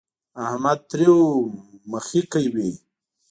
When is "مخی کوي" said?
1.91-2.69